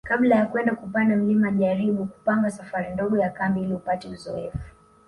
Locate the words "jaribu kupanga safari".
1.51-2.93